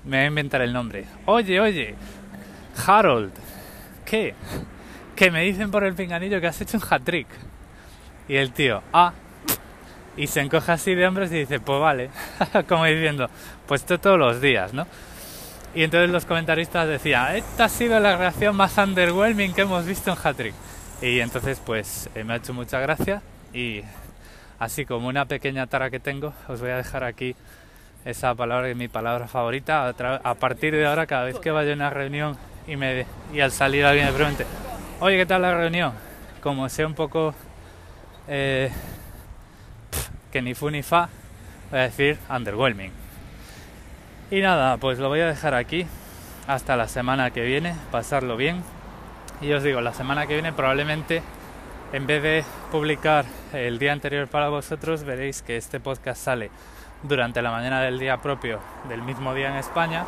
me 0.05 0.17
voy 0.17 0.23
a 0.25 0.27
inventar 0.27 0.61
el 0.61 0.71
nombre. 0.71 1.05
Oye, 1.25 1.59
oye, 1.59 1.95
Harold, 2.85 3.31
¿qué? 4.05 4.35
Que 5.15 5.31
me 5.31 5.41
dicen 5.41 5.71
por 5.71 5.83
el 5.83 5.95
pinganillo 5.95 6.39
que 6.39 6.45
has 6.45 6.61
hecho 6.61 6.77
un 6.77 6.83
hat-trick. 6.87 7.25
Y 8.27 8.35
el 8.35 8.51
tío, 8.51 8.83
ah, 8.93 9.11
y 10.15 10.27
se 10.27 10.41
encoge 10.41 10.71
así 10.71 10.93
de 10.93 11.07
hombros 11.07 11.31
y 11.31 11.39
dice, 11.39 11.59
pues 11.59 11.79
vale, 11.81 12.11
como 12.69 12.85
diciendo, 12.85 13.27
pues 13.65 13.81
esto 13.81 13.99
todos 13.99 14.19
los 14.19 14.39
días, 14.39 14.71
¿no? 14.71 14.85
Y 15.73 15.81
entonces 15.81 16.11
los 16.11 16.25
comentaristas 16.25 16.87
decían, 16.87 17.37
esta 17.37 17.63
ha 17.63 17.69
sido 17.69 17.99
la 17.99 18.17
reacción 18.17 18.55
más 18.55 18.77
underwhelming 18.77 19.51
que 19.51 19.61
hemos 19.61 19.83
visto 19.87 20.11
en 20.11 20.17
Hattrick. 20.23 20.53
Y 21.01 21.21
entonces 21.21 21.61
pues 21.65 22.09
eh, 22.15 22.23
me 22.23 22.33
ha 22.33 22.35
hecho 22.37 22.53
mucha 22.53 22.79
gracia 22.79 23.21
y 23.53 23.83
así 24.59 24.85
como 24.85 25.07
una 25.07 25.25
pequeña 25.25 25.65
tara 25.67 25.89
que 25.89 25.99
tengo, 25.99 26.33
os 26.47 26.59
voy 26.59 26.71
a 26.71 26.77
dejar 26.77 27.03
aquí 27.03 27.35
esa 28.05 28.35
palabra 28.35 28.65
que 28.67 28.71
es 28.71 28.77
mi 28.77 28.87
palabra 28.87 29.27
favorita. 29.27 29.87
A, 29.87 30.33
partir 30.35 30.75
de 30.75 30.85
ahora, 30.85 31.07
cada 31.07 31.25
vez 31.25 31.39
que 31.39 31.51
vaya 31.51 31.71
a 31.71 31.75
una 31.75 31.89
reunión 31.89 32.37
y, 32.67 32.75
me, 32.75 33.05
y 33.33 33.39
al 33.39 33.51
salir 33.51 33.85
alguien 33.85 34.07
me 34.07 34.13
pregunte, 34.13 34.45
oye, 34.99 35.17
¿qué 35.17 35.25
tal 35.25 35.41
la 35.41 35.55
reunión? 35.55 35.93
Como 36.41 36.67
sea 36.69 36.85
un 36.85 36.93
poco 36.93 37.33
eh, 38.27 38.71
que 40.31 40.41
ni 40.41 40.53
fu 40.53 40.69
ni 40.69 40.83
fa, 40.83 41.09
voy 41.71 41.79
a 41.79 41.83
decir 41.83 42.17
underwhelming. 42.29 42.91
Y 44.31 44.41
nada, 44.41 44.77
pues 44.77 44.99
lo 44.99 45.09
voy 45.09 45.21
a 45.21 45.27
dejar 45.27 45.53
aquí 45.53 45.87
hasta 46.47 46.75
la 46.75 46.87
semana 46.87 47.31
que 47.31 47.41
viene, 47.41 47.75
pasarlo 47.91 48.37
bien. 48.37 48.63
Y 49.41 49.51
os 49.53 49.63
digo, 49.63 49.81
la 49.81 49.93
semana 49.93 50.27
que 50.27 50.33
viene 50.33 50.51
probablemente 50.53 51.21
en 51.93 52.05
vez 52.05 52.21
de 52.21 52.43
publicar 52.71 53.25
el 53.53 53.79
día 53.79 53.93
anterior 53.93 54.27
para 54.27 54.49
vosotros, 54.49 55.03
veréis 55.03 55.41
que 55.41 55.57
este 55.57 55.79
podcast 55.79 56.21
sale 56.21 56.51
durante 57.03 57.41
la 57.41 57.51
mañana 57.51 57.81
del 57.81 57.97
día 57.97 58.17
propio 58.17 58.59
del 58.89 59.01
mismo 59.01 59.33
día 59.33 59.49
en 59.49 59.55
España 59.55 60.05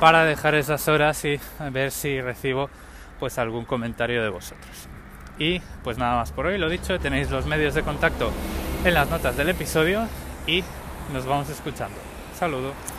para 0.00 0.24
dejar 0.24 0.54
esas 0.54 0.86
horas 0.88 1.24
y 1.24 1.40
ver 1.72 1.90
si 1.90 2.20
recibo 2.20 2.70
pues 3.18 3.38
algún 3.38 3.64
comentario 3.64 4.22
de 4.22 4.28
vosotros. 4.28 4.88
Y 5.38 5.60
pues 5.82 5.98
nada 5.98 6.16
más 6.16 6.32
por 6.32 6.46
hoy, 6.46 6.58
lo 6.58 6.68
dicho, 6.68 6.98
tenéis 6.98 7.30
los 7.30 7.46
medios 7.46 7.74
de 7.74 7.82
contacto 7.82 8.30
en 8.84 8.94
las 8.94 9.10
notas 9.10 9.36
del 9.36 9.48
episodio 9.48 10.06
y 10.46 10.62
nos 11.12 11.26
vamos 11.26 11.48
escuchando. 11.50 11.98
Saludos. 12.34 12.97